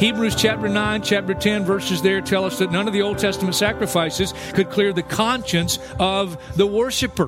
Hebrews 0.00 0.34
chapter 0.34 0.66
9, 0.66 1.02
chapter 1.02 1.34
10 1.34 1.66
verses 1.66 2.00
there 2.00 2.22
tell 2.22 2.46
us 2.46 2.58
that 2.60 2.72
none 2.72 2.86
of 2.86 2.94
the 2.94 3.02
Old 3.02 3.18
Testament 3.18 3.54
sacrifices 3.54 4.32
could 4.54 4.70
clear 4.70 4.94
the 4.94 5.02
conscience 5.02 5.78
of 5.98 6.56
the 6.56 6.66
worshiper. 6.66 7.26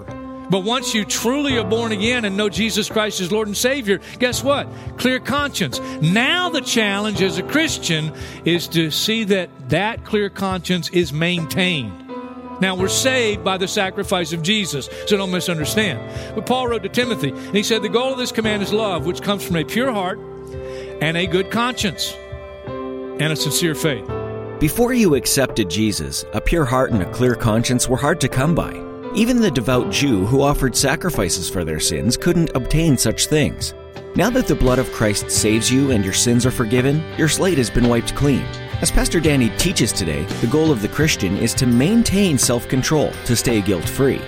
But 0.48 0.60
once 0.60 0.94
you 0.94 1.04
truly 1.04 1.58
are 1.58 1.68
born 1.68 1.92
again 1.92 2.24
and 2.24 2.34
know 2.34 2.48
Jesus 2.48 2.88
Christ 2.88 3.20
as 3.20 3.30
Lord 3.30 3.46
and 3.46 3.54
Savior, 3.54 4.00
guess 4.18 4.42
what? 4.42 4.68
Clear 4.96 5.20
conscience. 5.20 5.80
Now 6.00 6.48
the 6.48 6.62
challenge 6.62 7.20
as 7.20 7.36
a 7.36 7.42
Christian 7.42 8.10
is 8.46 8.68
to 8.68 8.90
see 8.90 9.24
that 9.24 9.50
that 9.68 10.06
clear 10.06 10.30
conscience 10.30 10.88
is 10.88 11.12
maintained. 11.12 11.92
Now 12.62 12.74
we're 12.74 12.88
saved 12.88 13.44
by 13.44 13.58
the 13.58 13.68
sacrifice 13.68 14.32
of 14.32 14.42
Jesus, 14.42 14.88
so 15.06 15.18
don't 15.18 15.30
misunderstand. 15.30 16.00
But 16.34 16.46
Paul 16.46 16.68
wrote 16.68 16.84
to 16.84 16.88
Timothy, 16.88 17.32
and 17.32 17.54
he 17.54 17.64
said, 17.64 17.82
The 17.82 17.90
goal 17.90 18.12
of 18.12 18.18
this 18.18 18.32
command 18.32 18.62
is 18.62 18.72
love, 18.72 19.04
which 19.04 19.20
comes 19.20 19.44
from 19.44 19.56
a 19.56 19.64
pure 19.64 19.92
heart 19.92 20.18
and 21.02 21.18
a 21.18 21.26
good 21.26 21.50
conscience 21.50 22.16
and 23.22 23.32
a 23.32 23.36
sincere 23.36 23.74
faith. 23.74 24.06
Before 24.58 24.92
you 24.92 25.14
accepted 25.14 25.70
Jesus, 25.70 26.24
a 26.34 26.40
pure 26.40 26.64
heart 26.64 26.90
and 26.90 27.02
a 27.02 27.12
clear 27.12 27.34
conscience 27.34 27.88
were 27.88 27.96
hard 27.96 28.20
to 28.20 28.28
come 28.28 28.54
by. 28.54 28.72
Even 29.14 29.40
the 29.40 29.50
devout 29.50 29.90
Jew 29.92 30.26
who 30.26 30.42
offered 30.42 30.74
sacrifices 30.74 31.48
for 31.48 31.64
their 31.64 31.80
sins 31.80 32.16
couldn't 32.16 32.50
obtain 32.54 32.96
such 32.96 33.26
things. 33.26 33.74
Now 34.16 34.28
that 34.30 34.46
the 34.46 34.54
blood 34.54 34.78
of 34.78 34.92
Christ 34.92 35.30
saves 35.30 35.70
you 35.70 35.90
and 35.90 36.04
your 36.04 36.12
sins 36.12 36.44
are 36.44 36.50
forgiven, 36.50 37.02
your 37.16 37.28
slate 37.28 37.58
has 37.58 37.70
been 37.70 37.88
wiped 37.88 38.14
clean. 38.14 38.42
As 38.80 38.90
Pastor 38.90 39.20
Danny 39.20 39.50
teaches 39.56 39.92
today, 39.92 40.24
the 40.40 40.46
goal 40.48 40.72
of 40.72 40.82
the 40.82 40.88
Christian 40.88 41.36
is 41.36 41.54
to 41.54 41.66
maintain 41.66 42.36
self 42.36 42.68
control 42.68 43.12
to 43.26 43.36
stay 43.36 43.60
guilt 43.60 43.88
free. 43.88 44.20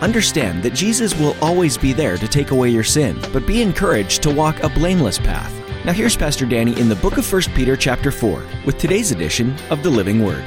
Understand 0.00 0.62
that 0.62 0.74
Jesus 0.74 1.18
will 1.18 1.36
always 1.42 1.76
be 1.76 1.92
there 1.92 2.16
to 2.16 2.28
take 2.28 2.52
away 2.52 2.70
your 2.70 2.84
sin, 2.84 3.18
but 3.32 3.46
be 3.46 3.60
encouraged 3.60 4.22
to 4.22 4.32
walk 4.32 4.62
a 4.62 4.68
blameless 4.68 5.18
path. 5.18 5.57
Now 5.84 5.92
here's 5.92 6.16
Pastor 6.16 6.44
Danny 6.44 6.78
in 6.78 6.88
the 6.88 6.96
book 6.96 7.18
of 7.18 7.32
1 7.32 7.42
Peter 7.54 7.76
chapter 7.76 8.10
4 8.10 8.44
with 8.66 8.78
today's 8.78 9.12
edition 9.12 9.54
of 9.70 9.82
the 9.82 9.88
Living 9.88 10.22
Word. 10.22 10.44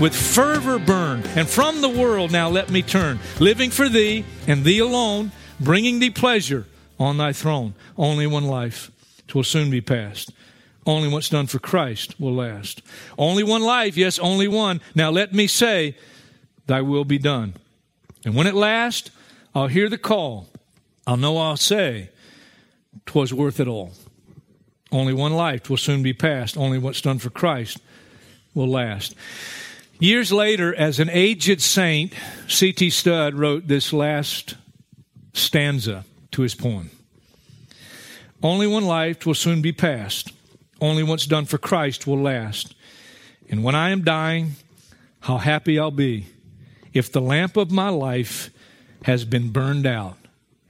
With 0.00 0.14
fervor 0.14 0.78
burn, 0.78 1.22
and 1.36 1.48
from 1.48 1.80
the 1.82 1.88
world 1.88 2.30
now 2.30 2.48
let 2.48 2.70
me 2.70 2.80
turn, 2.80 3.18
living 3.40 3.70
for 3.70 3.88
thee 3.88 4.24
and 4.46 4.64
thee 4.64 4.78
alone, 4.78 5.32
bringing 5.60 5.98
thee 5.98 6.10
pleasure 6.10 6.66
on 6.98 7.18
thy 7.18 7.32
throne. 7.32 7.74
Only 7.98 8.26
one 8.26 8.46
life, 8.46 8.90
twill 9.26 9.44
soon 9.44 9.68
be 9.68 9.80
past. 9.80 10.32
Only 10.86 11.08
what's 11.08 11.28
done 11.28 11.48
for 11.48 11.58
Christ 11.58 12.18
will 12.20 12.34
last. 12.34 12.82
Only 13.18 13.42
one 13.42 13.62
life, 13.62 13.96
yes, 13.96 14.18
only 14.20 14.48
one. 14.48 14.80
Now 14.94 15.10
let 15.10 15.34
me 15.34 15.48
say, 15.48 15.96
thy 16.66 16.80
will 16.80 17.04
be 17.04 17.18
done. 17.18 17.54
And 18.24 18.36
when 18.36 18.46
at 18.46 18.54
last 18.54 19.10
I'll 19.54 19.66
hear 19.66 19.88
the 19.88 19.98
call. 19.98 20.48
I'll 21.06 21.16
know 21.16 21.36
I'll 21.36 21.56
say, 21.56 22.10
twas 23.06 23.34
worth 23.34 23.58
it 23.58 23.68
all. 23.68 23.92
Only 24.92 25.14
one 25.14 25.32
life 25.32 25.70
will 25.70 25.78
soon 25.78 26.02
be 26.02 26.12
passed. 26.12 26.56
Only 26.56 26.78
what's 26.78 27.00
done 27.00 27.18
for 27.18 27.30
Christ 27.30 27.78
will 28.54 28.68
last. 28.68 29.16
Years 29.98 30.30
later, 30.30 30.74
as 30.74 31.00
an 31.00 31.08
aged 31.10 31.62
saint, 31.62 32.12
C.T. 32.46 32.90
Studd 32.90 33.34
wrote 33.34 33.68
this 33.68 33.92
last 33.92 34.56
stanza 35.32 36.04
to 36.32 36.42
his 36.42 36.54
poem. 36.54 36.90
Only 38.42 38.66
one 38.66 38.84
life 38.84 39.24
will 39.24 39.34
soon 39.34 39.62
be 39.62 39.72
passed. 39.72 40.32
Only 40.80 41.02
what's 41.02 41.26
done 41.26 41.46
for 41.46 41.58
Christ 41.58 42.06
will 42.06 42.20
last. 42.20 42.74
And 43.48 43.62
when 43.62 43.74
I 43.74 43.90
am 43.90 44.02
dying, 44.02 44.56
how 45.20 45.38
happy 45.38 45.78
I'll 45.78 45.90
be 45.90 46.26
if 46.92 47.12
the 47.12 47.20
lamp 47.20 47.56
of 47.56 47.70
my 47.70 47.88
life 47.88 48.50
has 49.04 49.24
been 49.24 49.50
burned 49.50 49.86
out 49.86 50.16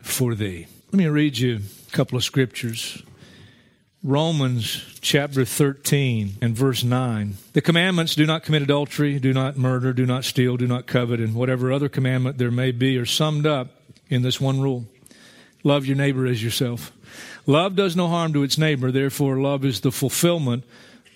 for 0.00 0.34
thee. 0.34 0.66
Let 0.92 0.98
me 0.98 1.06
read 1.06 1.38
you 1.38 1.60
a 1.88 1.90
couple 1.90 2.16
of 2.16 2.24
scriptures. 2.24 3.02
Romans 4.04 4.84
chapter 5.00 5.44
13 5.44 6.38
and 6.42 6.56
verse 6.56 6.82
9. 6.82 7.36
The 7.52 7.60
commandments 7.60 8.16
do 8.16 8.26
not 8.26 8.42
commit 8.42 8.62
adultery, 8.62 9.20
do 9.20 9.32
not 9.32 9.56
murder, 9.56 9.92
do 9.92 10.04
not 10.04 10.24
steal, 10.24 10.56
do 10.56 10.66
not 10.66 10.88
covet, 10.88 11.20
and 11.20 11.36
whatever 11.36 11.70
other 11.70 11.88
commandment 11.88 12.36
there 12.36 12.50
may 12.50 12.72
be 12.72 12.98
are 12.98 13.06
summed 13.06 13.46
up 13.46 13.80
in 14.08 14.22
this 14.22 14.40
one 14.40 14.60
rule 14.60 14.86
love 15.62 15.86
your 15.86 15.96
neighbor 15.96 16.26
as 16.26 16.42
yourself. 16.42 16.90
Love 17.46 17.76
does 17.76 17.94
no 17.94 18.08
harm 18.08 18.32
to 18.32 18.42
its 18.42 18.58
neighbor, 18.58 18.90
therefore, 18.90 19.38
love 19.38 19.64
is 19.64 19.82
the 19.82 19.92
fulfillment 19.92 20.64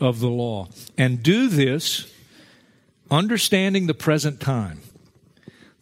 of 0.01 0.21
the 0.21 0.29
law. 0.29 0.69
And 0.97 1.25
do 1.25 1.49
this 1.49 2.09
understanding 3.11 3.89
the 3.89 3.95
present 3.95 4.41
time 4.41 4.81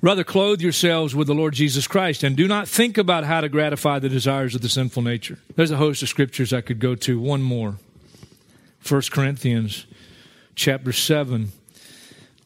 Rather, 0.00 0.24
clothe 0.24 0.60
yourselves 0.60 1.14
with 1.14 1.26
the 1.26 1.34
Lord 1.34 1.54
Jesus 1.54 1.86
Christ 1.86 2.22
and 2.22 2.36
do 2.36 2.46
not 2.46 2.68
think 2.68 2.98
about 2.98 3.24
how 3.24 3.40
to 3.40 3.48
gratify 3.48 3.98
the 3.98 4.08
desires 4.08 4.54
of 4.54 4.60
the 4.60 4.68
sinful 4.68 5.02
nature. 5.02 5.38
There's 5.56 5.70
a 5.70 5.76
host 5.76 6.02
of 6.02 6.08
scriptures 6.08 6.52
I 6.52 6.60
could 6.60 6.78
go 6.78 6.94
to. 6.94 7.18
One 7.18 7.42
more 7.42 7.78
1 8.88 9.02
Corinthians 9.10 9.86
chapter 10.54 10.92
7, 10.92 11.50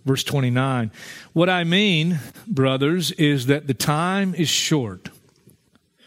verse 0.06 0.24
29. 0.24 0.90
What 1.32 1.50
I 1.50 1.64
mean, 1.64 2.18
brothers, 2.46 3.12
is 3.12 3.46
that 3.46 3.66
the 3.66 3.74
time 3.74 4.34
is 4.34 4.48
short. 4.48 5.10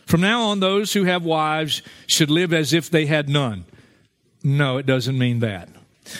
From 0.05 0.21
now 0.21 0.43
on, 0.43 0.59
those 0.59 0.93
who 0.93 1.03
have 1.03 1.23
wives 1.23 1.81
should 2.07 2.29
live 2.29 2.53
as 2.53 2.73
if 2.73 2.89
they 2.89 3.05
had 3.05 3.29
none. 3.29 3.65
No, 4.43 4.77
it 4.77 4.85
doesn't 4.85 5.17
mean 5.17 5.39
that. 5.39 5.69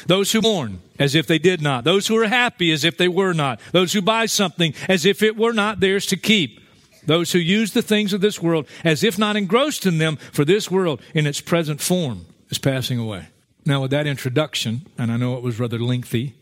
Those 0.08 0.32
who 0.32 0.42
mourn 0.42 0.82
as 1.00 1.16
if 1.16 1.28
they 1.28 1.40
did 1.40 1.62
not. 1.62 1.84
Those 1.84 2.08
who 2.08 2.18
are 2.18 2.28
happy 2.28 2.72
as 2.72 2.84
if 2.84 2.98
they 2.98 3.08
were 3.08 3.34
not. 3.34 3.60
Those 3.72 3.94
who 3.94 4.02
buy 4.02 4.26
something 4.26 4.74
as 4.88 5.06
if 5.06 5.22
it 5.22 5.36
were 5.36 5.54
not 5.54 5.80
theirs 5.80 6.06
to 6.08 6.18
keep. 6.18 6.60
Those 7.06 7.34
who 7.34 7.40
use 7.40 7.74
the 7.74 7.82
things 7.82 8.14
of 8.14 8.22
this 8.22 8.42
world 8.42 8.68
as 8.84 9.04
if 9.04 9.18
not 9.18 9.36
engrossed 9.36 9.86
in 9.86 9.98
them, 9.98 10.16
for 10.32 10.46
this 10.46 10.72
world 10.72 11.02
in 11.14 11.28
its 11.28 11.42
present 11.42 11.82
form 11.82 12.26
is 12.50 12.58
passing 12.58 12.98
away. 12.98 13.28
Now, 13.66 13.82
with 13.82 13.92
that 13.92 14.08
introduction, 14.08 14.88
and 14.98 15.12
I 15.12 15.18
know 15.18 15.36
it 15.36 15.44
was 15.44 15.60
rather 15.60 15.80
lengthy, 15.80 16.36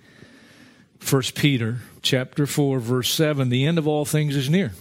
1 1.07 1.21
Peter 1.35 1.79
chapter 2.01 2.45
4, 2.45 2.79
verse 2.79 3.11
7, 3.11 3.49
the 3.49 3.65
end 3.65 3.77
of 3.77 3.87
all 3.87 4.05
things 4.05 4.35
is 4.35 4.49
near. 4.49 4.73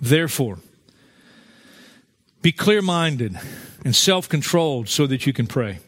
Therefore, 0.00 0.58
be 2.42 2.52
clear 2.52 2.82
minded 2.82 3.38
and 3.84 3.94
self 3.94 4.28
controlled 4.28 4.88
so 4.88 5.06
that 5.06 5.26
you 5.26 5.32
can 5.32 5.46
pray. 5.46 5.78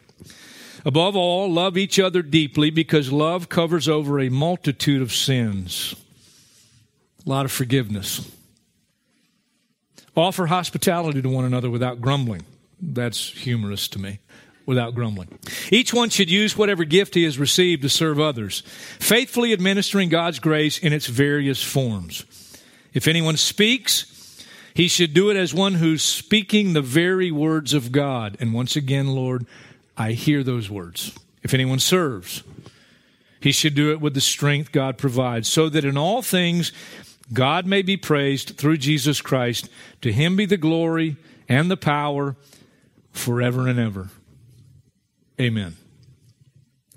Above 0.84 1.17
all, 1.17 1.50
love 1.50 1.78
each 1.78 1.99
other 1.99 2.22
deeply 2.22 2.71
because 2.71 3.11
love 3.11 3.49
covers 3.49 3.89
over 3.89 4.21
a 4.21 4.28
multitude 4.28 5.00
of 5.00 5.12
sins. 5.12 5.95
A 7.25 7.28
lot 7.28 7.47
of 7.47 7.53
forgiveness. 7.53 8.31
Offer 10.16 10.47
hospitality 10.47 11.22
to 11.22 11.28
one 11.28 11.45
another 11.45 11.71
without 11.71 12.01
grumbling. 12.01 12.42
That's 12.81 13.31
humorous 13.31 13.89
to 13.89 13.98
me. 13.98 14.21
Without 14.66 14.95
grumbling. 14.95 15.39
Each 15.71 15.92
one 15.92 16.10
should 16.10 16.31
use 16.31 16.57
whatever 16.57 16.84
gift 16.84 17.15
he 17.15 17.25
has 17.25 17.39
received 17.39 17.83
to 17.83 17.89
serve 17.89 18.21
others, 18.21 18.63
faithfully 18.98 19.53
administering 19.53 20.09
God's 20.09 20.39
grace 20.39 20.78
in 20.78 20.92
its 20.92 21.07
various 21.07 21.63
forms. 21.63 22.25
If 22.95 23.09
anyone 23.09 23.36
speaks, 23.36 24.42
he 24.75 24.89
should 24.89 25.13
do 25.13 25.31
it 25.31 25.36
as 25.36 25.53
one 25.53 25.75
who's 25.75 26.03
speaking 26.03 26.72
the 26.72 26.83
very 26.83 27.31
words 27.31 27.75
of 27.75 27.92
God. 27.92 28.36
And 28.41 28.54
once 28.54 28.77
again, 28.77 29.09
Lord, 29.09 29.47
I 29.97 30.13
hear 30.13 30.43
those 30.43 30.71
words. 30.71 31.17
If 31.43 31.55
anyone 31.55 31.79
serves, 31.79 32.43
he 33.41 33.53
should 33.53 33.75
do 33.75 33.93
it 33.93 34.01
with 34.01 34.15
the 34.15 34.21
strength 34.21 34.73
God 34.73 34.99
provides, 34.99 35.49
so 35.49 35.69
that 35.69 35.85
in 35.85 35.97
all 35.97 36.23
things 36.23 36.73
God 37.33 37.67
may 37.67 37.83
be 37.83 37.97
praised 37.97 38.57
through 38.57 38.79
Jesus 38.79 39.21
Christ. 39.21 39.69
To 40.03 40.13
him 40.13 40.37
be 40.37 40.47
the 40.47 40.57
glory 40.57 41.17
and 41.49 41.71
the 41.71 41.77
power 41.77 42.37
forever 43.13 43.69
and 43.69 43.79
ever. 43.79 44.09
Amen. 45.41 45.77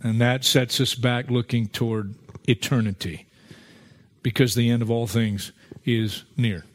And 0.02 0.22
that 0.22 0.44
sets 0.44 0.80
us 0.80 0.96
back 0.96 1.30
looking 1.30 1.68
toward 1.68 2.16
eternity, 2.48 3.26
because 4.24 4.56
the 4.56 4.70
end 4.70 4.82
of 4.82 4.92
all 4.92 5.08
things 5.08 5.52
is 5.86 6.24
near. 6.36 6.66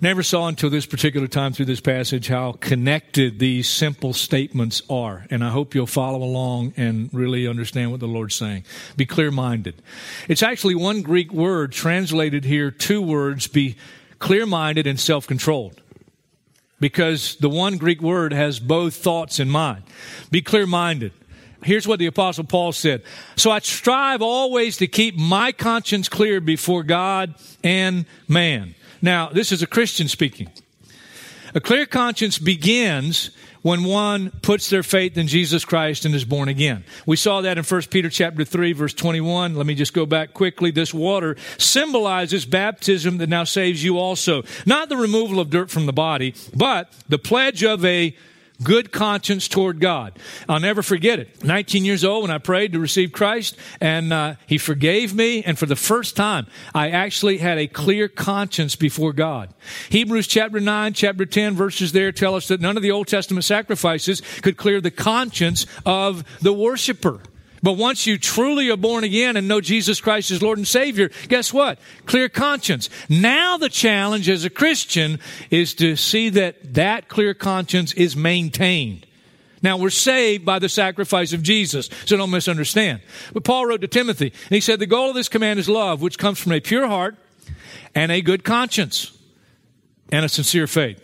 Never 0.00 0.22
saw 0.22 0.48
until 0.48 0.70
this 0.70 0.86
particular 0.86 1.26
time 1.26 1.52
through 1.52 1.66
this 1.66 1.80
passage 1.80 2.28
how 2.28 2.52
connected 2.52 3.38
these 3.38 3.68
simple 3.68 4.12
statements 4.12 4.82
are. 4.88 5.26
And 5.30 5.44
I 5.44 5.50
hope 5.50 5.74
you'll 5.74 5.86
follow 5.86 6.22
along 6.22 6.74
and 6.76 7.10
really 7.12 7.46
understand 7.46 7.90
what 7.90 8.00
the 8.00 8.08
Lord's 8.08 8.34
saying. 8.34 8.64
Be 8.96 9.06
clear 9.06 9.30
minded. 9.30 9.82
It's 10.28 10.42
actually 10.42 10.74
one 10.74 11.02
Greek 11.02 11.32
word 11.32 11.72
translated 11.72 12.44
here, 12.44 12.70
two 12.70 13.02
words, 13.02 13.46
be 13.46 13.76
clear 14.18 14.46
minded 14.46 14.86
and 14.86 14.98
self 14.98 15.26
controlled. 15.26 15.80
Because 16.78 17.36
the 17.36 17.50
one 17.50 17.76
Greek 17.76 18.00
word 18.00 18.32
has 18.32 18.58
both 18.58 18.94
thoughts 18.94 19.38
in 19.38 19.50
mind. 19.50 19.82
Be 20.30 20.40
clear 20.40 20.66
minded. 20.66 21.12
Here's 21.62 21.86
what 21.86 21.98
the 21.98 22.06
apostle 22.06 22.44
Paul 22.44 22.72
said. 22.72 23.02
So 23.36 23.50
I 23.50 23.58
strive 23.58 24.22
always 24.22 24.78
to 24.78 24.86
keep 24.86 25.16
my 25.16 25.52
conscience 25.52 26.08
clear 26.08 26.40
before 26.40 26.82
God 26.82 27.34
and 27.62 28.06
man. 28.28 28.74
Now, 29.02 29.28
this 29.28 29.52
is 29.52 29.62
a 29.62 29.66
Christian 29.66 30.08
speaking. 30.08 30.50
A 31.54 31.60
clear 31.60 31.86
conscience 31.86 32.38
begins 32.38 33.30
when 33.62 33.84
one 33.84 34.30
puts 34.42 34.70
their 34.70 34.82
faith 34.82 35.18
in 35.18 35.26
Jesus 35.26 35.64
Christ 35.64 36.04
and 36.04 36.14
is 36.14 36.24
born 36.24 36.48
again. 36.48 36.84
We 37.06 37.16
saw 37.16 37.40
that 37.42 37.58
in 37.58 37.64
1 37.64 37.82
Peter 37.90 38.08
chapter 38.08 38.44
3 38.44 38.72
verse 38.72 38.94
21. 38.94 39.54
Let 39.54 39.66
me 39.66 39.74
just 39.74 39.92
go 39.92 40.06
back 40.06 40.32
quickly. 40.32 40.70
This 40.70 40.94
water 40.94 41.36
symbolizes 41.58 42.46
baptism 42.46 43.18
that 43.18 43.28
now 43.28 43.44
saves 43.44 43.82
you 43.84 43.98
also. 43.98 44.44
Not 44.64 44.88
the 44.88 44.96
removal 44.96 45.40
of 45.40 45.50
dirt 45.50 45.70
from 45.70 45.86
the 45.86 45.92
body, 45.92 46.34
but 46.54 46.92
the 47.08 47.18
pledge 47.18 47.62
of 47.62 47.84
a 47.84 48.16
good 48.62 48.92
conscience 48.92 49.48
toward 49.48 49.80
God. 49.80 50.18
I'll 50.48 50.60
never 50.60 50.82
forget 50.82 51.18
it. 51.18 51.44
19 51.44 51.84
years 51.84 52.04
old 52.04 52.22
when 52.22 52.30
I 52.30 52.38
prayed 52.38 52.72
to 52.72 52.78
receive 52.78 53.12
Christ, 53.12 53.56
and 53.80 54.12
uh, 54.12 54.34
He 54.46 54.58
forgave 54.58 55.14
me, 55.14 55.42
and 55.42 55.58
for 55.58 55.66
the 55.66 55.76
first 55.76 56.16
time, 56.16 56.46
I 56.74 56.90
actually 56.90 57.38
had 57.38 57.58
a 57.58 57.66
clear 57.66 58.08
conscience 58.08 58.76
before 58.76 59.12
God. 59.12 59.52
Hebrews 59.88 60.26
chapter 60.26 60.60
9, 60.60 60.92
chapter 60.92 61.26
10 61.26 61.54
verses 61.54 61.92
there 61.92 62.12
tell 62.12 62.34
us 62.34 62.48
that 62.48 62.60
none 62.60 62.76
of 62.76 62.82
the 62.82 62.90
Old 62.90 63.08
Testament 63.08 63.44
sacrifices 63.44 64.22
could 64.42 64.56
clear 64.56 64.80
the 64.80 64.90
conscience 64.90 65.66
of 65.86 66.24
the 66.40 66.52
worshiper. 66.52 67.20
But 67.62 67.74
once 67.74 68.06
you 68.06 68.16
truly 68.16 68.70
are 68.70 68.76
born 68.76 69.04
again 69.04 69.36
and 69.36 69.46
know 69.46 69.60
Jesus 69.60 70.00
Christ 70.00 70.30
as 70.30 70.42
Lord 70.42 70.58
and 70.58 70.66
Savior, 70.66 71.10
guess 71.28 71.52
what? 71.52 71.78
Clear 72.06 72.28
conscience. 72.28 72.88
Now 73.08 73.58
the 73.58 73.68
challenge 73.68 74.28
as 74.30 74.44
a 74.44 74.50
Christian 74.50 75.20
is 75.50 75.74
to 75.74 75.96
see 75.96 76.30
that 76.30 76.74
that 76.74 77.08
clear 77.08 77.34
conscience 77.34 77.92
is 77.92 78.16
maintained. 78.16 79.06
Now 79.62 79.76
we're 79.76 79.90
saved 79.90 80.46
by 80.46 80.58
the 80.58 80.70
sacrifice 80.70 81.34
of 81.34 81.42
Jesus, 81.42 81.90
so 82.06 82.16
don't 82.16 82.30
misunderstand. 82.30 83.02
But 83.34 83.44
Paul 83.44 83.66
wrote 83.66 83.82
to 83.82 83.88
Timothy, 83.88 84.28
and 84.28 84.54
he 84.54 84.60
said, 84.60 84.78
the 84.78 84.86
goal 84.86 85.10
of 85.10 85.14
this 85.14 85.28
command 85.28 85.58
is 85.58 85.68
love, 85.68 86.00
which 86.00 86.16
comes 86.16 86.38
from 86.38 86.52
a 86.52 86.60
pure 86.60 86.86
heart 86.86 87.16
and 87.94 88.10
a 88.10 88.22
good 88.22 88.42
conscience 88.42 89.12
and 90.10 90.24
a 90.24 90.30
sincere 90.30 90.66
faith. 90.66 91.02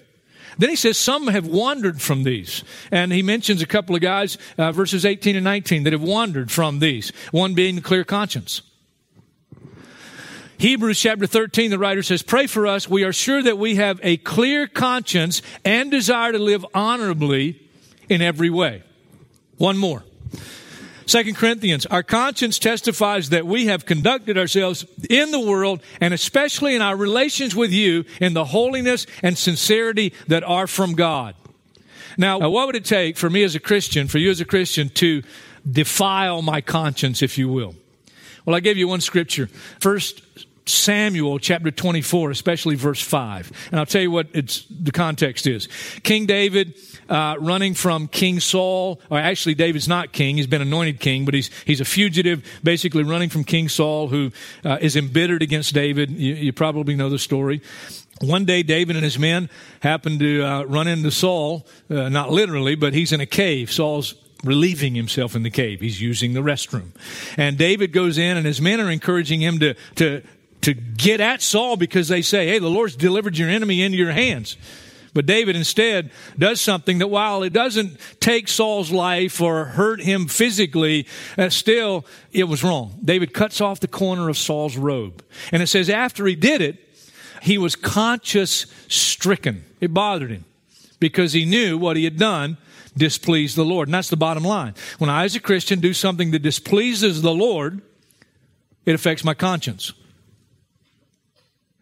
Then 0.58 0.70
he 0.70 0.76
says 0.76 0.96
some 0.96 1.26
have 1.28 1.46
wandered 1.46 2.00
from 2.00 2.24
these. 2.24 2.64
And 2.90 3.12
he 3.12 3.22
mentions 3.22 3.62
a 3.62 3.66
couple 3.66 3.94
of 3.94 4.00
guys, 4.00 4.38
uh, 4.56 4.72
verses 4.72 5.04
18 5.04 5.36
and 5.36 5.44
19, 5.44 5.82
that 5.84 5.92
have 5.92 6.02
wandered 6.02 6.50
from 6.50 6.78
these. 6.78 7.12
One 7.30 7.54
being 7.54 7.76
the 7.76 7.82
clear 7.82 8.04
conscience. 8.04 8.62
Hebrews 10.58 10.98
chapter 10.98 11.26
13, 11.26 11.70
the 11.70 11.78
writer 11.78 12.02
says, 12.02 12.22
Pray 12.22 12.46
for 12.46 12.66
us. 12.66 12.88
We 12.88 13.04
are 13.04 13.12
sure 13.12 13.42
that 13.42 13.58
we 13.58 13.74
have 13.74 14.00
a 14.02 14.16
clear 14.16 14.66
conscience 14.66 15.42
and 15.64 15.90
desire 15.90 16.32
to 16.32 16.38
live 16.38 16.64
honorably 16.72 17.60
in 18.08 18.22
every 18.22 18.48
way. 18.48 18.82
One 19.58 19.76
more. 19.76 20.02
Second 21.06 21.36
Corinthians, 21.36 21.86
our 21.86 22.02
conscience 22.02 22.58
testifies 22.58 23.30
that 23.30 23.46
we 23.46 23.66
have 23.66 23.86
conducted 23.86 24.36
ourselves 24.36 24.84
in 25.08 25.30
the 25.30 25.40
world 25.40 25.80
and 26.00 26.12
especially 26.12 26.74
in 26.74 26.82
our 26.82 26.96
relations 26.96 27.54
with 27.54 27.72
you 27.72 28.04
in 28.20 28.34
the 28.34 28.46
holiness 28.46 29.06
and 29.22 29.38
sincerity 29.38 30.12
that 30.26 30.42
are 30.42 30.66
from 30.66 30.94
God. 30.94 31.36
Now, 32.18 32.48
what 32.48 32.66
would 32.66 32.76
it 32.76 32.84
take 32.84 33.16
for 33.16 33.30
me 33.30 33.44
as 33.44 33.54
a 33.54 33.60
Christian, 33.60 34.08
for 34.08 34.18
you 34.18 34.30
as 34.30 34.40
a 34.40 34.44
Christian, 34.44 34.88
to 34.90 35.22
defile 35.70 36.42
my 36.42 36.60
conscience, 36.60 37.22
if 37.22 37.38
you 37.38 37.48
will? 37.48 37.76
Well, 38.44 38.56
I 38.56 38.60
gave 38.60 38.76
you 38.76 38.88
one 38.88 39.00
scripture. 39.00 39.48
First 39.78 40.22
Samuel 40.66 41.38
chapter 41.38 41.70
24, 41.70 42.30
especially 42.30 42.74
verse 42.74 43.00
5. 43.00 43.68
And 43.70 43.78
I'll 43.78 43.86
tell 43.86 44.02
you 44.02 44.10
what 44.10 44.28
it's, 44.32 44.66
the 44.68 44.90
context 44.90 45.46
is. 45.46 45.68
King 46.02 46.26
David, 46.26 46.74
uh, 47.08 47.36
running 47.38 47.74
from 47.74 48.08
King 48.08 48.40
Saul, 48.40 49.00
or 49.08 49.18
actually 49.18 49.54
David's 49.54 49.86
not 49.86 50.12
king, 50.12 50.36
he's 50.36 50.48
been 50.48 50.62
anointed 50.62 50.98
king, 50.98 51.24
but 51.24 51.34
he's, 51.34 51.50
he's 51.64 51.80
a 51.80 51.84
fugitive, 51.84 52.44
basically 52.64 53.04
running 53.04 53.28
from 53.28 53.44
King 53.44 53.68
Saul, 53.68 54.08
who 54.08 54.32
uh, 54.64 54.78
is 54.80 54.96
embittered 54.96 55.42
against 55.42 55.72
David. 55.72 56.10
You, 56.10 56.34
you, 56.34 56.52
probably 56.52 56.96
know 56.96 57.10
the 57.10 57.18
story. 57.18 57.62
One 58.20 58.44
day, 58.44 58.62
David 58.62 58.96
and 58.96 59.04
his 59.04 59.18
men 59.18 59.50
happened 59.80 60.20
to 60.20 60.42
uh, 60.42 60.62
run 60.64 60.88
into 60.88 61.10
Saul, 61.10 61.66
uh, 61.90 62.08
not 62.08 62.30
literally, 62.30 62.74
but 62.74 62.92
he's 62.92 63.12
in 63.12 63.20
a 63.20 63.26
cave. 63.26 63.70
Saul's 63.70 64.14
relieving 64.42 64.94
himself 64.94 65.36
in 65.36 65.42
the 65.42 65.50
cave. 65.50 65.80
He's 65.80 66.00
using 66.00 66.32
the 66.32 66.40
restroom. 66.40 66.90
And 67.36 67.58
David 67.58 67.92
goes 67.92 68.18
in 68.18 68.36
and 68.36 68.46
his 68.46 68.60
men 68.60 68.80
are 68.80 68.90
encouraging 68.90 69.40
him 69.40 69.58
to, 69.58 69.74
to, 69.96 70.22
to 70.66 70.74
get 70.74 71.20
at 71.20 71.42
Saul 71.42 71.76
because 71.76 72.08
they 72.08 72.22
say, 72.22 72.48
hey, 72.48 72.58
the 72.58 72.68
Lord's 72.68 72.96
delivered 72.96 73.38
your 73.38 73.48
enemy 73.48 73.84
into 73.84 73.96
your 73.96 74.10
hands. 74.10 74.56
But 75.14 75.24
David 75.24 75.54
instead 75.54 76.10
does 76.36 76.60
something 76.60 76.98
that 76.98 77.06
while 77.06 77.44
it 77.44 77.52
doesn't 77.52 78.00
take 78.18 78.48
Saul's 78.48 78.90
life 78.90 79.40
or 79.40 79.66
hurt 79.66 80.00
him 80.00 80.26
physically, 80.26 81.06
uh, 81.38 81.50
still 81.50 82.04
it 82.32 82.44
was 82.44 82.64
wrong. 82.64 82.98
David 83.04 83.32
cuts 83.32 83.60
off 83.60 83.78
the 83.78 83.86
corner 83.86 84.28
of 84.28 84.36
Saul's 84.36 84.76
robe. 84.76 85.24
And 85.52 85.62
it 85.62 85.68
says 85.68 85.88
after 85.88 86.26
he 86.26 86.34
did 86.34 86.60
it, 86.60 86.80
he 87.42 87.58
was 87.58 87.76
conscience 87.76 88.66
stricken. 88.88 89.64
It 89.80 89.94
bothered 89.94 90.30
him 90.30 90.46
because 90.98 91.32
he 91.32 91.44
knew 91.44 91.78
what 91.78 91.96
he 91.96 92.02
had 92.02 92.18
done 92.18 92.58
displeased 92.96 93.56
the 93.56 93.64
Lord. 93.64 93.86
And 93.86 93.94
that's 93.94 94.10
the 94.10 94.16
bottom 94.16 94.42
line. 94.42 94.74
When 94.98 95.10
I, 95.10 95.26
as 95.26 95.36
a 95.36 95.40
Christian, 95.40 95.78
do 95.78 95.92
something 95.92 96.32
that 96.32 96.40
displeases 96.40 97.22
the 97.22 97.32
Lord, 97.32 97.82
it 98.84 98.96
affects 98.96 99.22
my 99.22 99.34
conscience 99.34 99.92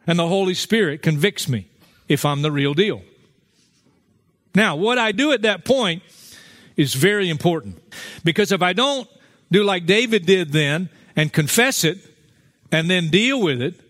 and 0.07 0.19
the 0.19 0.29
Holy 0.29 0.55
Spirit 0.55 1.03
convicts 1.03 1.49
me 1.49 1.69
if 2.09 2.25
I'm 2.25 2.43
the 2.43 2.53
real 2.53 2.75
deal. 2.75 3.03
Now, 4.55 4.77
what 4.77 4.99
I 4.99 5.13
do 5.13 5.33
at 5.33 5.43
that 5.43 5.65
point 5.65 6.03
is 6.77 6.95
very 6.95 7.29
important 7.29 7.81
because 8.23 8.53
if 8.53 8.63
I 8.63 8.73
don't 8.73 9.09
do 9.51 9.65
like 9.65 9.87
David 9.87 10.27
did 10.27 10.53
then 10.53 10.89
and 11.17 11.33
confess 11.33 11.85
it 11.85 11.99
and 12.71 12.91
then 12.91 13.09
deal 13.11 13.41
with 13.41 13.63
it, 13.63 13.81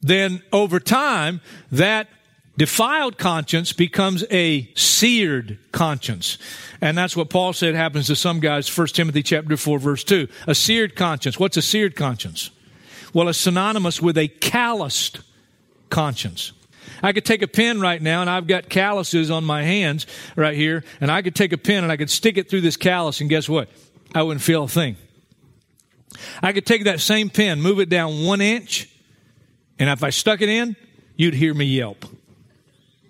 then 0.00 0.42
over 0.52 0.78
time 0.80 1.40
that 1.72 2.08
defiled 2.56 3.18
conscience 3.18 3.72
becomes 3.72 4.24
a 4.30 4.70
seared 4.74 5.58
conscience. 5.72 6.38
And 6.80 6.96
that's 6.96 7.16
what 7.16 7.30
Paul 7.30 7.52
said 7.52 7.74
happens 7.74 8.06
to 8.08 8.16
some 8.16 8.40
guys, 8.40 8.76
1 8.76 8.88
Timothy 8.88 9.22
chapter 9.22 9.56
4 9.56 9.78
verse 9.78 10.04
2. 10.04 10.28
A 10.46 10.54
seared 10.54 10.94
conscience. 10.94 11.38
What's 11.38 11.56
a 11.56 11.62
seared 11.62 11.96
conscience? 11.96 12.50
Well, 13.12 13.28
it's 13.28 13.38
synonymous 13.38 14.02
with 14.02 14.18
a 14.18 14.28
calloused 14.28 15.20
conscience. 15.90 16.52
I 17.02 17.12
could 17.12 17.24
take 17.24 17.42
a 17.42 17.48
pen 17.48 17.80
right 17.80 18.00
now, 18.00 18.20
and 18.20 18.30
I've 18.30 18.46
got 18.46 18.68
calluses 18.68 19.30
on 19.30 19.44
my 19.44 19.62
hands 19.62 20.06
right 20.36 20.56
here, 20.56 20.84
and 21.00 21.10
I 21.10 21.22
could 21.22 21.34
take 21.34 21.52
a 21.52 21.58
pen 21.58 21.82
and 21.82 21.92
I 21.92 21.96
could 21.96 22.10
stick 22.10 22.38
it 22.38 22.48
through 22.48 22.62
this 22.62 22.76
callus, 22.76 23.20
and 23.20 23.28
guess 23.28 23.48
what? 23.48 23.68
I 24.14 24.22
wouldn't 24.22 24.42
feel 24.42 24.64
a 24.64 24.68
thing. 24.68 24.96
I 26.42 26.52
could 26.52 26.66
take 26.66 26.84
that 26.84 27.00
same 27.00 27.30
pen, 27.30 27.60
move 27.60 27.80
it 27.80 27.88
down 27.88 28.24
one 28.24 28.40
inch, 28.40 28.88
and 29.78 29.90
if 29.90 30.04
I 30.04 30.10
stuck 30.10 30.40
it 30.40 30.48
in, 30.48 30.76
you'd 31.16 31.34
hear 31.34 31.52
me 31.52 31.64
yelp. 31.64 32.04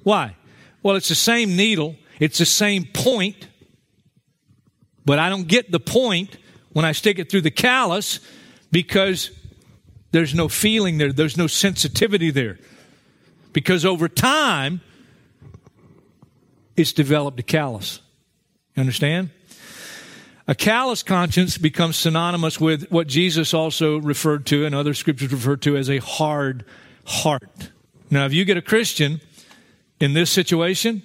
Why? 0.03 0.37
Well, 0.83 0.97
it's 0.97 1.09
the 1.09 1.15
same 1.15 1.57
needle, 1.57 1.97
it's 2.19 2.39
the 2.39 2.47
same 2.47 2.87
point, 2.87 3.49
but 5.05 5.19
I 5.19 5.29
don't 5.29 5.47
get 5.47 5.71
the 5.71 5.81
point 5.81 6.37
when 6.73 6.85
I 6.85 6.93
stick 6.93 7.19
it 7.19 7.31
through 7.31 7.43
the 7.43 7.51
callus 7.51 8.21
because 8.73 9.31
there's 10.15 10.33
no 10.33 10.49
feeling 10.49 10.99
there, 10.99 11.13
there's 11.13 11.37
no 11.37 11.49
sensitivity 11.49 12.31
there. 12.31 12.57
Because 13.53 13.85
over 13.85 14.09
time, 14.09 14.81
it's 16.77 16.93
developed 16.93 17.41
a 17.41 17.43
callous. 17.43 18.01
You 18.77 18.83
understand? 18.83 19.31
A 20.47 20.55
callous 20.55 21.03
conscience 21.03 21.59
becomes 21.59 21.97
synonymous 21.97 22.61
with 22.61 22.93
what 22.93 23.09
Jesus 23.09 23.53
also 23.53 23.99
referred 23.99 24.47
to 24.47 24.65
and 24.65 24.73
other 24.73 24.95
scriptures 24.95 25.33
refer 25.33 25.57
to 25.57 25.77
as 25.77 25.91
a 25.91 25.99
hard 25.99 26.65
heart. 27.05 27.71
Now, 28.09 28.25
if 28.25 28.33
you 28.33 28.45
get 28.45 28.57
a 28.57 28.63
Christian 28.63 29.21
in 29.99 30.13
this 30.13 30.31
situation, 30.31 31.03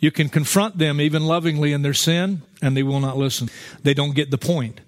you 0.00 0.10
can 0.10 0.28
confront 0.28 0.76
them 0.76 1.00
even 1.00 1.24
lovingly 1.24 1.72
in 1.72 1.80
their 1.80 1.94
sin 1.94 2.42
and 2.60 2.76
they 2.76 2.82
will 2.82 3.00
not 3.00 3.16
listen. 3.16 3.48
They 3.82 3.94
don't 3.94 4.14
get 4.14 4.30
the 4.30 4.36
point. 4.36 4.82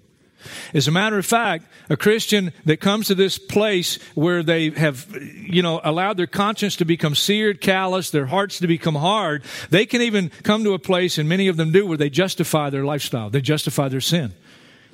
As 0.73 0.87
a 0.87 0.91
matter 0.91 1.17
of 1.17 1.25
fact, 1.25 1.65
a 1.89 1.97
Christian 1.97 2.53
that 2.65 2.79
comes 2.79 3.07
to 3.07 3.15
this 3.15 3.37
place 3.37 3.99
where 4.15 4.43
they 4.43 4.69
have, 4.71 5.07
you 5.21 5.61
know, 5.61 5.81
allowed 5.83 6.17
their 6.17 6.27
conscience 6.27 6.75
to 6.77 6.85
become 6.85 7.15
seared, 7.15 7.61
callous, 7.61 8.09
their 8.09 8.25
hearts 8.25 8.59
to 8.59 8.67
become 8.67 8.95
hard, 8.95 9.43
they 9.69 9.85
can 9.85 10.01
even 10.01 10.29
come 10.43 10.63
to 10.63 10.73
a 10.73 10.79
place, 10.79 11.17
and 11.17 11.27
many 11.27 11.47
of 11.47 11.57
them 11.57 11.71
do, 11.71 11.85
where 11.85 11.97
they 11.97 12.09
justify 12.09 12.69
their 12.69 12.85
lifestyle. 12.85 13.29
They 13.29 13.41
justify 13.41 13.87
their 13.87 14.01
sin. 14.01 14.33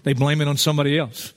They 0.03 0.13
blame 0.13 0.41
it 0.41 0.48
on 0.48 0.57
somebody 0.57 0.98
else. 0.98 1.33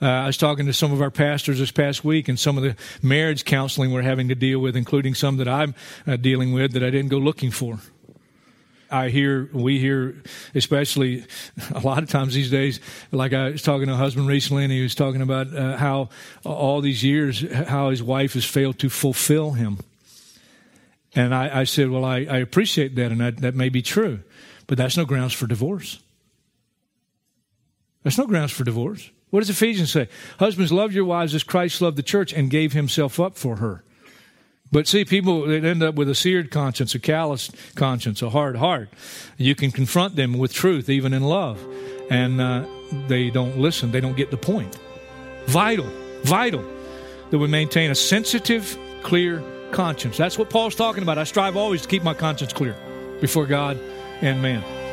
Uh, 0.00 0.06
I 0.06 0.26
was 0.26 0.36
talking 0.36 0.66
to 0.66 0.72
some 0.72 0.92
of 0.92 1.02
our 1.02 1.10
pastors 1.10 1.58
this 1.58 1.72
past 1.72 2.04
week 2.04 2.28
and 2.28 2.38
some 2.38 2.56
of 2.56 2.62
the 2.62 2.76
marriage 3.02 3.44
counseling 3.44 3.92
we're 3.92 4.02
having 4.02 4.28
to 4.28 4.36
deal 4.36 4.60
with, 4.60 4.76
including 4.76 5.14
some 5.14 5.38
that 5.38 5.48
I'm 5.48 5.74
uh, 6.06 6.16
dealing 6.16 6.52
with 6.52 6.72
that 6.72 6.84
I 6.84 6.90
didn't 6.90 7.08
go 7.08 7.18
looking 7.18 7.50
for. 7.50 7.80
I 8.90 9.08
hear, 9.10 9.48
we 9.52 9.78
hear, 9.78 10.16
especially 10.54 11.24
a 11.72 11.80
lot 11.80 12.02
of 12.02 12.08
times 12.08 12.34
these 12.34 12.50
days, 12.50 12.80
like 13.12 13.32
I 13.32 13.50
was 13.50 13.62
talking 13.62 13.86
to 13.88 13.94
a 13.94 13.96
husband 13.96 14.28
recently 14.28 14.64
and 14.64 14.72
he 14.72 14.82
was 14.82 14.94
talking 14.94 15.20
about 15.20 15.54
uh, 15.54 15.76
how 15.76 16.08
all 16.44 16.80
these 16.80 17.04
years, 17.04 17.44
how 17.66 17.90
his 17.90 18.02
wife 18.02 18.34
has 18.34 18.44
failed 18.44 18.78
to 18.80 18.88
fulfill 18.88 19.52
him. 19.52 19.78
And 21.14 21.34
I, 21.34 21.60
I 21.60 21.64
said, 21.64 21.90
well, 21.90 22.04
I, 22.04 22.18
I 22.18 22.38
appreciate 22.38 22.94
that 22.96 23.10
and 23.10 23.20
that, 23.20 23.38
that 23.38 23.54
may 23.54 23.68
be 23.68 23.82
true, 23.82 24.20
but 24.66 24.78
that's 24.78 24.96
no 24.96 25.04
grounds 25.04 25.32
for 25.32 25.46
divorce. 25.46 26.00
That's 28.02 28.18
no 28.18 28.26
grounds 28.26 28.52
for 28.52 28.64
divorce. 28.64 29.10
What 29.30 29.40
does 29.40 29.50
Ephesians 29.50 29.90
say? 29.90 30.08
Husbands, 30.38 30.72
love 30.72 30.92
your 30.92 31.04
wives 31.04 31.34
as 31.34 31.42
Christ 31.42 31.82
loved 31.82 31.98
the 31.98 32.02
church 32.02 32.32
and 32.32 32.50
gave 32.50 32.72
himself 32.72 33.20
up 33.20 33.36
for 33.36 33.56
her. 33.56 33.84
But 34.70 34.86
see, 34.86 35.04
people 35.04 35.50
end 35.50 35.82
up 35.82 35.94
with 35.94 36.08
a 36.08 36.14
seared 36.14 36.50
conscience, 36.50 36.94
a 36.94 36.98
calloused 36.98 37.54
conscience, 37.74 38.20
a 38.20 38.30
hard 38.30 38.56
heart. 38.56 38.90
You 39.36 39.54
can 39.54 39.70
confront 39.70 40.16
them 40.16 40.36
with 40.36 40.52
truth, 40.52 40.90
even 40.90 41.14
in 41.14 41.22
love, 41.22 41.64
and 42.10 42.40
uh, 42.40 42.66
they 43.06 43.30
don't 43.30 43.58
listen. 43.58 43.92
They 43.92 44.00
don't 44.00 44.16
get 44.16 44.30
the 44.30 44.36
point. 44.36 44.78
Vital, 45.46 45.86
vital 46.22 46.64
that 47.30 47.38
we 47.38 47.48
maintain 47.48 47.90
a 47.90 47.94
sensitive, 47.94 48.78
clear 49.02 49.42
conscience. 49.70 50.16
That's 50.16 50.38
what 50.38 50.50
Paul's 50.50 50.74
talking 50.74 51.02
about. 51.02 51.18
I 51.18 51.24
strive 51.24 51.56
always 51.56 51.82
to 51.82 51.88
keep 51.88 52.02
my 52.02 52.14
conscience 52.14 52.52
clear 52.52 52.76
before 53.20 53.46
God 53.46 53.78
and 54.20 54.42
man. 54.42 54.87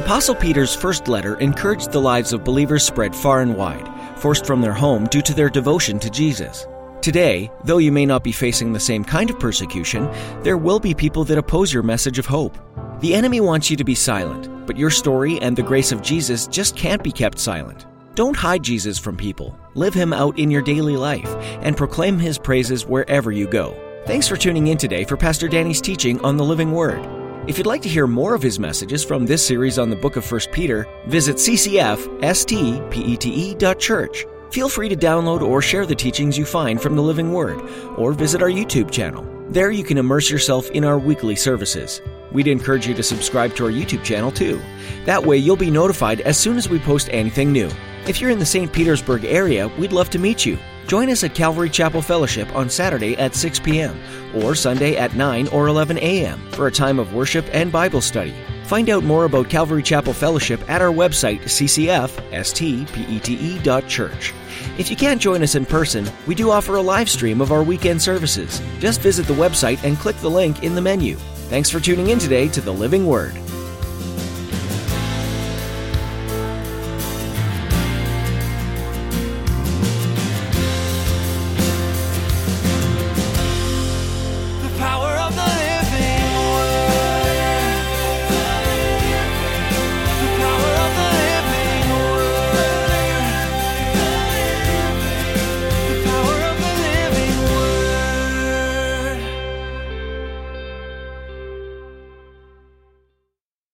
Apostle 0.00 0.34
Peter's 0.34 0.74
first 0.74 1.08
letter 1.08 1.38
encouraged 1.40 1.92
the 1.92 2.00
lives 2.00 2.32
of 2.32 2.42
believers 2.42 2.82
spread 2.86 3.14
far 3.14 3.42
and 3.42 3.54
wide, 3.54 3.86
forced 4.18 4.46
from 4.46 4.62
their 4.62 4.72
home 4.72 5.04
due 5.04 5.20
to 5.20 5.34
their 5.34 5.50
devotion 5.50 5.98
to 5.98 6.08
Jesus. 6.08 6.66
Today, 7.02 7.52
though 7.64 7.76
you 7.76 7.92
may 7.92 8.06
not 8.06 8.24
be 8.24 8.32
facing 8.32 8.72
the 8.72 8.80
same 8.80 9.04
kind 9.04 9.28
of 9.28 9.38
persecution, 9.38 10.10
there 10.42 10.56
will 10.56 10.80
be 10.80 10.94
people 10.94 11.22
that 11.24 11.36
oppose 11.36 11.70
your 11.70 11.82
message 11.82 12.18
of 12.18 12.24
hope. 12.24 12.56
The 13.00 13.12
enemy 13.12 13.42
wants 13.42 13.70
you 13.70 13.76
to 13.76 13.84
be 13.84 13.94
silent, 13.94 14.66
but 14.66 14.78
your 14.78 14.88
story 14.88 15.38
and 15.40 15.54
the 15.54 15.62
grace 15.62 15.92
of 15.92 16.00
Jesus 16.00 16.46
just 16.46 16.76
can't 16.76 17.04
be 17.04 17.12
kept 17.12 17.38
silent. 17.38 17.84
Don't 18.14 18.36
hide 18.36 18.62
Jesus 18.62 18.98
from 18.98 19.18
people. 19.18 19.54
Live 19.74 19.92
him 19.92 20.14
out 20.14 20.38
in 20.38 20.50
your 20.50 20.62
daily 20.62 20.96
life 20.96 21.30
and 21.60 21.76
proclaim 21.76 22.18
his 22.18 22.38
praises 22.38 22.86
wherever 22.86 23.30
you 23.30 23.46
go. 23.46 23.76
Thanks 24.06 24.26
for 24.26 24.38
tuning 24.38 24.68
in 24.68 24.78
today 24.78 25.04
for 25.04 25.18
Pastor 25.18 25.46
Danny's 25.46 25.82
teaching 25.82 26.18
on 26.22 26.38
the 26.38 26.44
Living 26.44 26.72
Word. 26.72 27.19
If 27.46 27.56
you'd 27.56 27.66
like 27.66 27.80
to 27.82 27.88
hear 27.88 28.06
more 28.06 28.34
of 28.34 28.42
his 28.42 28.58
messages 28.58 29.02
from 29.02 29.24
this 29.24 29.46
series 29.46 29.78
on 29.78 29.88
the 29.88 29.96
book 29.96 30.16
of 30.16 30.30
1 30.30 30.42
Peter, 30.52 30.86
visit 31.06 31.36
ccfstpete.church. 31.36 34.26
Feel 34.50 34.68
free 34.68 34.90
to 34.90 34.96
download 34.96 35.40
or 35.40 35.62
share 35.62 35.86
the 35.86 35.94
teachings 35.94 36.36
you 36.36 36.44
find 36.44 36.82
from 36.82 36.96
the 36.96 37.02
Living 37.02 37.32
Word, 37.32 37.62
or 37.96 38.12
visit 38.12 38.42
our 38.42 38.50
YouTube 38.50 38.90
channel. 38.90 39.39
There 39.50 39.72
you 39.72 39.82
can 39.82 39.98
immerse 39.98 40.30
yourself 40.30 40.70
in 40.70 40.84
our 40.84 40.96
weekly 40.96 41.34
services. 41.34 42.00
We'd 42.30 42.46
encourage 42.46 42.86
you 42.86 42.94
to 42.94 43.02
subscribe 43.02 43.56
to 43.56 43.64
our 43.64 43.72
YouTube 43.72 44.04
channel 44.04 44.30
too. 44.30 44.62
That 45.06 45.26
way 45.26 45.38
you'll 45.38 45.56
be 45.56 45.72
notified 45.72 46.20
as 46.20 46.38
soon 46.38 46.56
as 46.56 46.68
we 46.68 46.78
post 46.78 47.08
anything 47.10 47.50
new. 47.50 47.68
If 48.06 48.20
you're 48.20 48.30
in 48.30 48.38
the 48.38 48.46
St. 48.46 48.72
Petersburg 48.72 49.24
area, 49.24 49.66
we'd 49.76 49.90
love 49.90 50.08
to 50.10 50.20
meet 50.20 50.46
you. 50.46 50.56
Join 50.86 51.10
us 51.10 51.24
at 51.24 51.34
Calvary 51.34 51.68
Chapel 51.68 52.00
Fellowship 52.00 52.54
on 52.54 52.70
Saturday 52.70 53.16
at 53.16 53.34
6 53.34 53.58
p.m. 53.58 54.00
or 54.36 54.54
Sunday 54.54 54.94
at 54.94 55.16
9 55.16 55.48
or 55.48 55.66
11 55.66 55.98
a.m. 55.98 56.40
for 56.52 56.68
a 56.68 56.72
time 56.72 57.00
of 57.00 57.12
worship 57.12 57.44
and 57.52 57.72
Bible 57.72 58.00
study. 58.00 58.36
Find 58.70 58.88
out 58.88 59.02
more 59.02 59.24
about 59.24 59.50
Calvary 59.50 59.82
Chapel 59.82 60.12
Fellowship 60.12 60.60
at 60.70 60.80
our 60.80 60.92
website, 60.92 61.40
ccfstpete.church. 61.40 64.34
If 64.78 64.88
you 64.88 64.96
can't 64.96 65.20
join 65.20 65.42
us 65.42 65.56
in 65.56 65.66
person, 65.66 66.08
we 66.28 66.36
do 66.36 66.52
offer 66.52 66.76
a 66.76 66.80
live 66.80 67.10
stream 67.10 67.40
of 67.40 67.50
our 67.50 67.64
weekend 67.64 68.00
services. 68.00 68.62
Just 68.78 69.00
visit 69.00 69.26
the 69.26 69.34
website 69.34 69.82
and 69.82 69.98
click 69.98 70.14
the 70.18 70.30
link 70.30 70.62
in 70.62 70.76
the 70.76 70.80
menu. 70.80 71.16
Thanks 71.48 71.68
for 71.68 71.80
tuning 71.80 72.10
in 72.10 72.20
today 72.20 72.46
to 72.46 72.60
the 72.60 72.72
Living 72.72 73.08
Word. 73.08 73.34